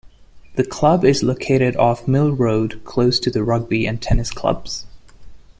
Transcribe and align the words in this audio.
The 0.55 0.63
club 0.65 1.05
is 1.05 1.21
located 1.21 1.75
off 1.75 2.07
Mill 2.07 2.31
Road 2.35 2.81
close 2.83 3.19
to 3.19 3.29
the 3.29 3.43
Rugby 3.43 3.85
and 3.85 4.01
Tennis 4.01 4.31
Clubs. 4.31 4.87